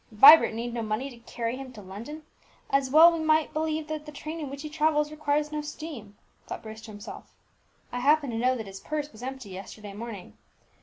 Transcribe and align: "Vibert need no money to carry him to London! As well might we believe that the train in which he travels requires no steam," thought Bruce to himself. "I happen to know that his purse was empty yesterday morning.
"Vibert 0.11 0.55
need 0.55 0.73
no 0.73 0.81
money 0.81 1.11
to 1.11 1.17
carry 1.31 1.57
him 1.57 1.71
to 1.73 1.79
London! 1.83 2.23
As 2.71 2.89
well 2.89 3.19
might 3.19 3.49
we 3.49 3.53
believe 3.53 3.87
that 3.87 4.07
the 4.07 4.11
train 4.11 4.39
in 4.39 4.49
which 4.49 4.63
he 4.63 4.67
travels 4.67 5.11
requires 5.11 5.51
no 5.51 5.61
steam," 5.61 6.17
thought 6.47 6.63
Bruce 6.63 6.81
to 6.81 6.89
himself. 6.91 7.31
"I 7.91 7.99
happen 7.99 8.31
to 8.31 8.35
know 8.37 8.55
that 8.55 8.65
his 8.65 8.79
purse 8.79 9.11
was 9.11 9.21
empty 9.21 9.49
yesterday 9.49 9.93
morning. 9.93 10.35